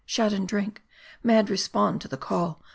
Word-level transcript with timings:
shout 0.03 0.33
and 0.33 0.47
drink! 0.47 0.81
mad 1.21 1.47
respond 1.47 2.01
to 2.01 2.07
the 2.07 2.17
call 2.17 2.63